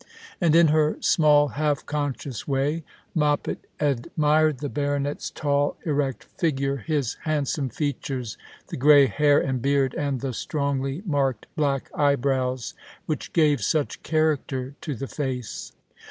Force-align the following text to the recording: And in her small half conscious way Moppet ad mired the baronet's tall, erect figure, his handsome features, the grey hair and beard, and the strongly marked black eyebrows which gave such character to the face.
And 0.41 0.55
in 0.55 0.69
her 0.69 0.97
small 0.99 1.49
half 1.49 1.85
conscious 1.85 2.47
way 2.47 2.83
Moppet 3.13 3.67
ad 3.79 4.09
mired 4.17 4.57
the 4.57 4.67
baronet's 4.67 5.29
tall, 5.29 5.77
erect 5.85 6.23
figure, 6.23 6.77
his 6.77 7.17
handsome 7.21 7.69
features, 7.69 8.35
the 8.69 8.77
grey 8.77 9.05
hair 9.05 9.39
and 9.39 9.61
beard, 9.61 9.93
and 9.93 10.19
the 10.21 10.33
strongly 10.33 11.03
marked 11.05 11.45
black 11.55 11.91
eyebrows 11.93 12.73
which 13.05 13.31
gave 13.31 13.61
such 13.61 14.01
character 14.01 14.73
to 14.81 14.95
the 14.95 15.05
face. 15.05 15.71